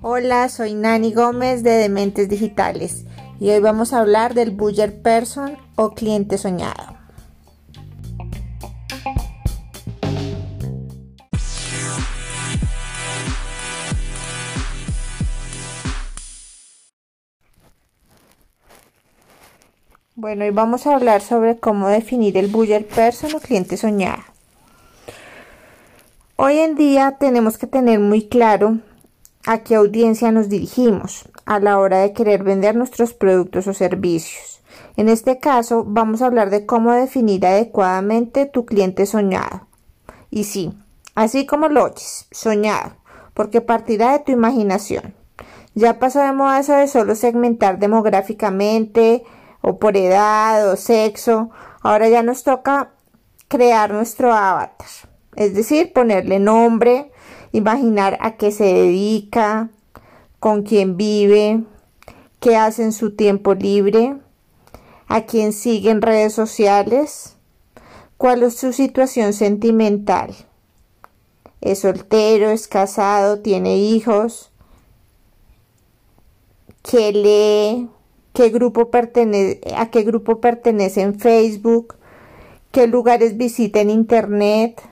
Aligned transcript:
Hola, 0.00 0.48
soy 0.48 0.74
Nani 0.74 1.12
Gómez 1.12 1.62
de 1.62 1.72
Dementes 1.72 2.28
Digitales 2.28 3.04
y 3.40 3.50
hoy 3.50 3.60
vamos 3.60 3.92
a 3.92 4.00
hablar 4.00 4.32
del 4.32 4.52
Buyer 4.52 5.02
Person 5.02 5.58
o 5.76 5.90
cliente 5.90 6.38
soñado. 6.38 6.96
Bueno, 20.14 20.44
hoy 20.44 20.50
vamos 20.50 20.86
a 20.86 20.94
hablar 20.94 21.20
sobre 21.20 21.58
cómo 21.58 21.88
definir 21.88 22.36
el 22.38 22.48
Buyer 22.48 22.86
Person 22.86 23.34
o 23.34 23.40
cliente 23.40 23.76
soñado. 23.76 24.37
Hoy 26.40 26.60
en 26.60 26.76
día 26.76 27.16
tenemos 27.18 27.58
que 27.58 27.66
tener 27.66 27.98
muy 27.98 28.28
claro 28.28 28.78
a 29.44 29.58
qué 29.58 29.74
audiencia 29.74 30.30
nos 30.30 30.48
dirigimos 30.48 31.28
a 31.46 31.58
la 31.58 31.80
hora 31.80 31.98
de 31.98 32.12
querer 32.12 32.44
vender 32.44 32.76
nuestros 32.76 33.12
productos 33.12 33.66
o 33.66 33.74
servicios. 33.74 34.60
En 34.96 35.08
este 35.08 35.40
caso 35.40 35.82
vamos 35.84 36.22
a 36.22 36.26
hablar 36.26 36.50
de 36.50 36.64
cómo 36.64 36.92
definir 36.92 37.44
adecuadamente 37.44 38.46
tu 38.46 38.66
cliente 38.66 39.04
soñado. 39.04 39.66
Y 40.30 40.44
sí, 40.44 40.78
así 41.16 41.44
como 41.44 41.68
lo 41.68 41.86
oyes, 41.86 42.28
soñado, 42.30 42.92
porque 43.34 43.60
partirá 43.60 44.12
de 44.12 44.20
tu 44.20 44.30
imaginación. 44.30 45.16
Ya 45.74 45.98
pasó 45.98 46.20
de 46.20 46.32
moda 46.32 46.60
eso 46.60 46.74
de 46.74 46.86
solo 46.86 47.16
segmentar 47.16 47.80
demográficamente 47.80 49.24
o 49.60 49.80
por 49.80 49.96
edad 49.96 50.70
o 50.70 50.76
sexo. 50.76 51.50
Ahora 51.82 52.08
ya 52.08 52.22
nos 52.22 52.44
toca 52.44 52.92
crear 53.48 53.90
nuestro 53.92 54.32
avatar, 54.32 54.86
es 55.38 55.54
decir, 55.54 55.92
ponerle 55.92 56.40
nombre, 56.40 57.12
imaginar 57.52 58.18
a 58.20 58.36
qué 58.36 58.50
se 58.50 58.64
dedica, 58.64 59.70
con 60.40 60.64
quién 60.64 60.96
vive, 60.96 61.62
qué 62.40 62.56
hace 62.56 62.82
en 62.82 62.92
su 62.92 63.14
tiempo 63.14 63.54
libre, 63.54 64.16
a 65.06 65.26
quién 65.26 65.52
sigue 65.52 65.90
en 65.90 66.02
redes 66.02 66.32
sociales, 66.32 67.36
cuál 68.16 68.42
es 68.42 68.56
su 68.56 68.72
situación 68.72 69.32
sentimental. 69.32 70.34
Es 71.60 71.80
soltero, 71.80 72.50
es 72.50 72.66
casado, 72.66 73.38
tiene 73.38 73.76
hijos, 73.76 74.50
qué 76.82 77.12
lee, 77.12 77.88
qué 78.32 78.48
grupo 78.48 78.90
a 79.76 79.90
qué 79.90 80.02
grupo 80.02 80.40
pertenece 80.40 81.02
en 81.02 81.20
Facebook, 81.20 81.94
qué 82.72 82.88
lugares 82.88 83.36
visita 83.36 83.80
en 83.80 83.90
Internet, 83.90 84.82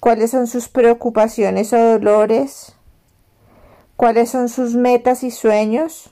cuáles 0.00 0.30
son 0.30 0.46
sus 0.46 0.68
preocupaciones 0.68 1.72
o 1.72 1.78
dolores, 1.78 2.74
cuáles 3.96 4.30
son 4.30 4.48
sus 4.48 4.74
metas 4.74 5.22
y 5.22 5.30
sueños. 5.30 6.10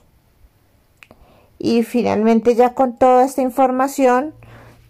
Y 1.59 1.83
finalmente 1.83 2.55
ya 2.55 2.73
con 2.73 2.97
toda 2.97 3.25
esta 3.25 3.41
información, 3.41 4.35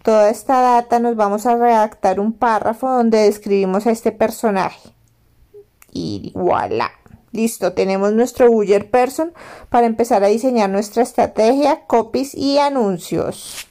toda 0.04 0.30
esta 0.30 0.62
data, 0.62 1.00
nos 1.00 1.16
vamos 1.16 1.46
a 1.46 1.56
redactar 1.56 2.20
un 2.20 2.34
párrafo 2.34 2.90
donde 2.90 3.20
describimos 3.20 3.88
a 3.88 3.92
este 3.92 4.12
personaje. 4.12 4.90
Y 5.92 6.32
voilà. 6.36 6.92
Listo, 7.32 7.74
tenemos 7.74 8.14
nuestro 8.14 8.50
Buyer 8.50 8.90
Person 8.90 9.34
para 9.70 9.86
empezar 9.86 10.24
a 10.24 10.28
diseñar 10.28 10.70
nuestra 10.70 11.04
estrategia, 11.04 11.86
copies 11.86 12.34
y 12.34 12.58
anuncios. 12.58 13.67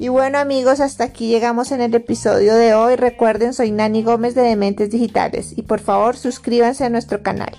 Y 0.00 0.08
bueno 0.08 0.38
amigos, 0.38 0.80
hasta 0.80 1.04
aquí 1.04 1.28
llegamos 1.28 1.72
en 1.72 1.82
el 1.82 1.94
episodio 1.94 2.54
de 2.54 2.72
hoy. 2.72 2.96
Recuerden, 2.96 3.52
soy 3.52 3.70
Nani 3.70 4.02
Gómez 4.02 4.34
de 4.34 4.40
Dementes 4.40 4.90
Digitales 4.90 5.52
y 5.54 5.62
por 5.62 5.80
favor 5.80 6.16
suscríbanse 6.16 6.84
a 6.84 6.88
nuestro 6.88 7.22
canal. 7.22 7.54